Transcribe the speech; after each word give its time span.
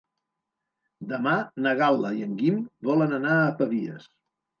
Demà 1.11 1.33
na 1.65 1.73
Gal·la 1.81 2.11
i 2.21 2.23
en 2.29 2.33
Guim 2.39 2.57
volen 2.89 3.13
anar 3.19 3.37
a 3.43 3.53
Pavies. 3.61 4.09